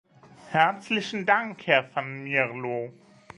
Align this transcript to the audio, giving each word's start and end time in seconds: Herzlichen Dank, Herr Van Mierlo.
Herzlichen 0.49 1.27
Dank, 1.27 1.67
Herr 1.67 1.95
Van 1.95 2.23
Mierlo. 2.23 2.91